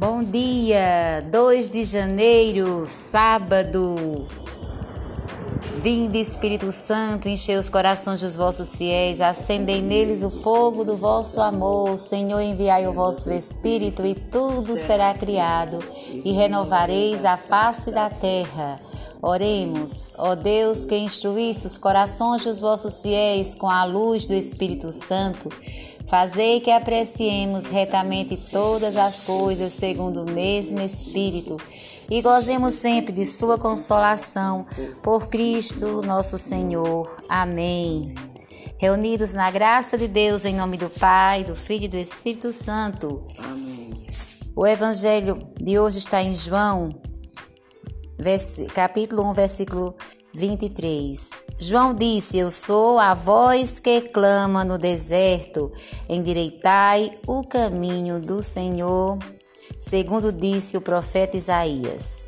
[0.00, 4.26] Bom dia, 2 de janeiro, sábado.
[5.76, 11.38] Vinde, Espírito Santo, enchei os corações dos vossos fiéis, acendei neles o fogo do vosso
[11.42, 11.98] amor.
[11.98, 15.80] Senhor, enviai o vosso Espírito e tudo será criado,
[16.24, 18.80] e renovareis a face da terra.
[19.20, 24.90] Oremos, ó Deus, que instruísse os corações dos vossos fiéis com a luz do Espírito
[24.90, 25.50] Santo.
[26.10, 31.56] Fazei que apreciemos retamente todas as coisas segundo o mesmo Espírito
[32.10, 34.66] e gozemos sempre de Sua consolação
[35.04, 37.22] por Cristo nosso Senhor.
[37.28, 38.12] Amém.
[38.76, 43.22] Reunidos na graça de Deus, em nome do Pai, do Filho e do Espírito Santo.
[43.38, 44.04] Amém.
[44.56, 46.90] O Evangelho de hoje está em João
[48.74, 49.94] capítulo 1, versículo
[50.34, 51.30] 23.
[51.58, 55.72] João disse: Eu sou a voz que clama no deserto,
[56.08, 59.18] endireitai o caminho do Senhor,
[59.78, 62.24] segundo disse o profeta Isaías.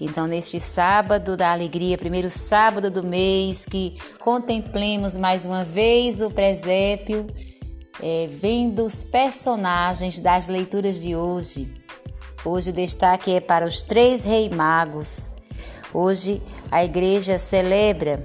[0.00, 6.30] Então, neste sábado da alegria, primeiro sábado do mês, que contemplemos mais uma vez o
[6.30, 7.26] presépio,
[8.02, 11.82] é, vendo os personagens das leituras de hoje
[12.44, 15.30] Hoje o destaque é para os três reis magos.
[15.94, 16.40] Hoje
[16.70, 18.22] a igreja celebra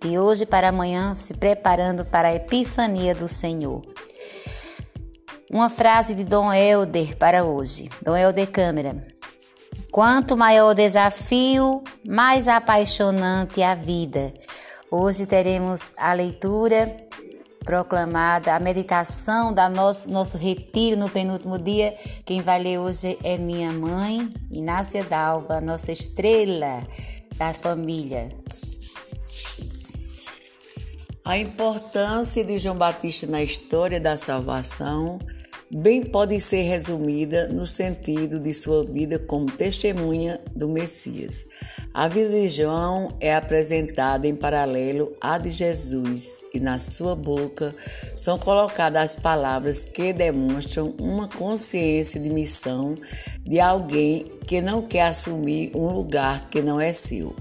[0.00, 3.82] de hoje para amanhã, se preparando para a epifania do Senhor.
[5.50, 7.90] Uma frase de Dom Helder para hoje.
[8.02, 9.06] Dom Helder Câmara.
[9.90, 14.32] Quanto maior o desafio, mais apaixonante a vida.
[14.90, 16.96] Hoje teremos a leitura
[17.66, 21.94] proclamada a meditação da nosso, nosso retiro no penúltimo dia.
[22.24, 26.86] Quem vai ler hoje é minha mãe, Inácia Dalva, nossa estrela
[27.36, 28.30] da família.
[31.24, 35.18] A importância de João Batista na história da salvação
[35.68, 41.46] bem pode ser resumida no sentido de sua vida como testemunha do Messias.
[41.96, 47.74] A vida de João é apresentada em paralelo à de Jesus e na sua boca
[48.14, 52.98] são colocadas as palavras que demonstram uma consciência de missão
[53.46, 57.34] de alguém que não quer assumir um lugar que não é seu.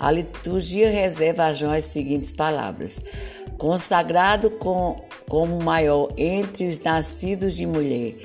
[0.00, 3.00] A liturgia reserva a João as seguintes palavras:
[3.56, 8.16] consagrado com, como maior entre os nascidos de mulher.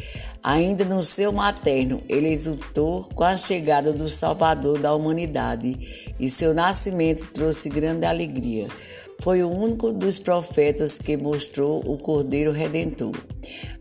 [0.44, 6.54] Ainda no seu materno, ele exultou com a chegada do Salvador da humanidade e seu
[6.54, 8.68] nascimento trouxe grande alegria.
[9.22, 13.14] Foi o único dos profetas que mostrou o Cordeiro Redentor.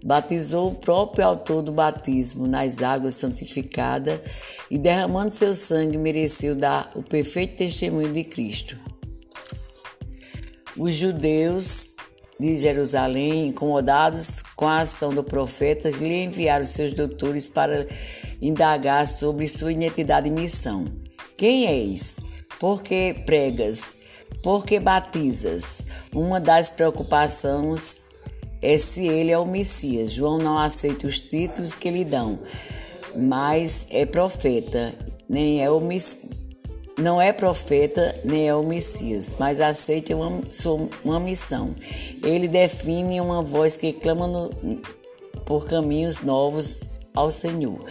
[0.05, 4.19] Batizou o próprio autor do batismo nas águas santificadas
[4.69, 8.77] e, derramando seu sangue, mereceu dar o perfeito testemunho de Cristo.
[10.77, 11.88] Os judeus
[12.38, 17.87] de Jerusalém, incomodados com a ação do profeta, lhe enviaram seus doutores para
[18.41, 20.87] indagar sobre sua identidade e missão.
[21.37, 22.19] Quem és?
[22.60, 23.97] Por que pregas?
[24.43, 25.84] Por que batizas?
[26.15, 28.06] Uma das preocupações
[28.62, 30.12] é se ele é o Messias.
[30.12, 32.38] João não aceita os títulos que lhe dão,
[33.16, 34.94] mas é profeta,
[35.28, 36.38] nem é o Messias
[36.99, 40.43] não é profeta nem é o Messias, mas aceita uma,
[41.05, 41.75] uma missão.
[42.23, 44.51] Ele define uma voz que clama no,
[45.47, 46.83] por caminhos novos
[47.15, 47.85] ao Senhor.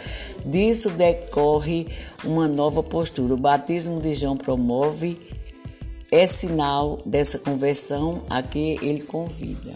[0.45, 1.87] Disso decorre
[2.23, 3.33] uma nova postura.
[3.33, 5.17] O batismo de João promove,
[6.11, 9.75] é sinal dessa conversão a que ele convida.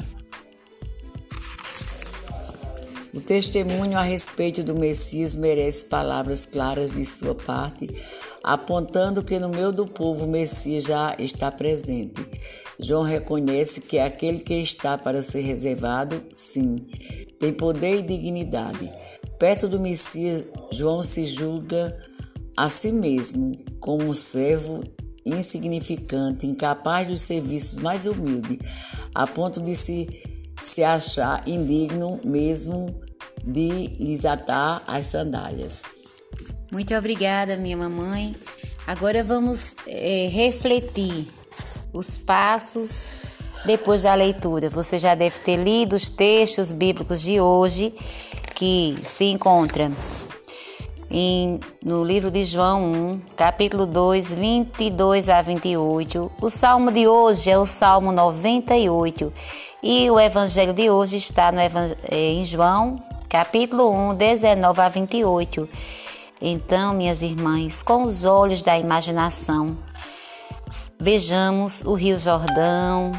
[3.13, 7.89] O testemunho a respeito do Messias merece palavras claras de sua parte
[8.43, 12.25] apontando que no meio do povo o Messias já está presente.
[12.79, 16.87] João reconhece que aquele que está para ser reservado, sim,
[17.39, 18.91] tem poder e dignidade.
[19.37, 21.97] Perto do Messias, João se julga
[22.55, 24.83] a si mesmo como um servo
[25.25, 28.57] insignificante, incapaz dos serviços mais humildes,
[29.13, 30.07] a ponto de se,
[30.61, 32.99] se achar indigno mesmo
[33.43, 36.00] de lhes atar as sandálias.
[36.71, 38.33] Muito obrigada, minha mamãe.
[38.87, 41.27] Agora vamos é, refletir
[41.91, 43.11] os passos
[43.65, 44.69] depois da leitura.
[44.69, 47.93] Você já deve ter lido os textos bíblicos de hoje,
[48.55, 49.91] que se encontra
[51.09, 56.31] em, no livro de João 1, capítulo 2, 22 a 28.
[56.41, 59.33] O salmo de hoje é o salmo 98
[59.83, 61.69] e o evangelho de hoje está no, é,
[62.09, 62.95] em João,
[63.27, 65.67] capítulo 1, 19 a 28.
[66.41, 69.77] Então, minhas irmãs, com os olhos da imaginação,
[70.99, 73.11] vejamos o Rio Jordão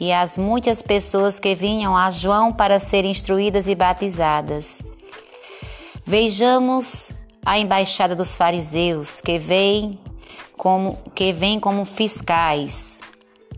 [0.00, 4.80] e as muitas pessoas que vinham a João para serem instruídas e batizadas.
[6.06, 7.12] Vejamos
[7.44, 9.98] a embaixada dos fariseus que vem
[10.56, 12.98] como que vem como fiscais.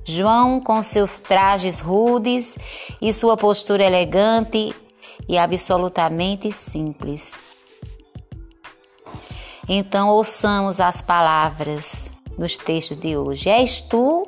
[0.04, 2.58] João com seus trajes rudes
[3.00, 4.74] e sua postura elegante
[5.28, 7.53] e absolutamente simples.
[9.68, 13.48] Então ouçamos as palavras nos textos de hoje.
[13.48, 14.26] És tu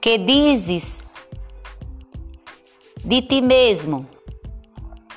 [0.00, 1.04] que dizes
[3.04, 4.06] de ti mesmo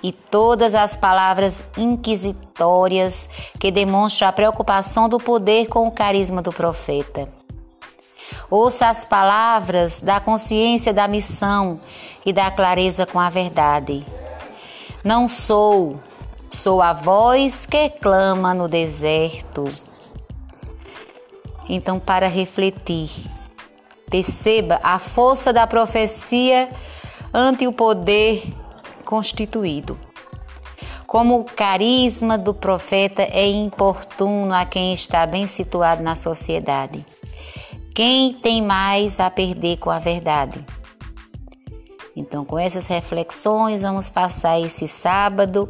[0.01, 3.27] e todas as palavras inquisitórias
[3.59, 7.27] que demonstram a preocupação do poder com o carisma do profeta.
[8.49, 11.79] Ouça as palavras da consciência da missão
[12.25, 14.05] e da clareza com a verdade.
[15.03, 15.99] Não sou,
[16.51, 19.65] sou a voz que clama no deserto.
[21.67, 23.09] Então, para refletir,
[24.09, 26.69] perceba a força da profecia
[27.33, 28.41] ante o poder
[29.05, 29.97] constituído.
[31.05, 37.05] Como o carisma do profeta é importuno a quem está bem situado na sociedade.
[37.95, 40.63] Quem tem mais a perder com a verdade?
[42.15, 45.69] Então, com essas reflexões, vamos passar esse sábado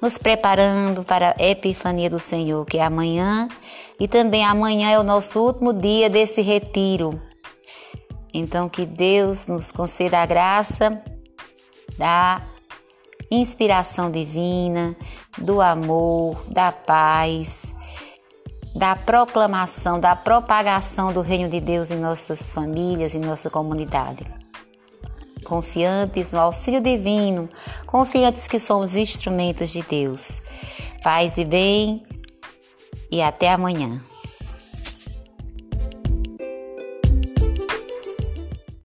[0.00, 3.48] nos preparando para a Epifania do Senhor, que é amanhã,
[3.98, 7.20] e também amanhã é o nosso último dia desse retiro.
[8.32, 11.02] Então, que Deus nos conceda a graça
[11.98, 12.42] da
[13.30, 14.96] inspiração divina,
[15.36, 17.74] do amor, da paz,
[18.74, 24.39] da proclamação, da propagação do reino de Deus em nossas famílias, em nossa comunidade.
[25.50, 27.48] Confiantes no auxílio divino,
[27.84, 30.40] confiantes que somos instrumentos de Deus.
[31.02, 32.04] Paz e bem,
[33.10, 33.98] e até amanhã.